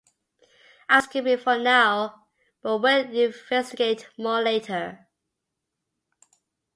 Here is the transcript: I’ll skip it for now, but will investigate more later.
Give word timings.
I’ll 0.89 1.03
skip 1.03 1.27
it 1.27 1.43
for 1.43 1.59
now, 1.59 2.25
but 2.63 2.79
will 2.79 3.05
investigate 3.13 4.09
more 4.17 4.41
later. 4.41 5.07